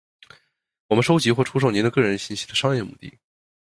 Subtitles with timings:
[0.87, 3.07] 我们收集或出售您的个人信息的商业目的；